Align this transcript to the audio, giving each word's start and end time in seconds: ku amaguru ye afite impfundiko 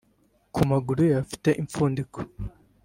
ku 0.53 0.59
amaguru 0.65 0.99
ye 1.09 1.15
afite 1.23 1.49
impfundiko 1.61 2.19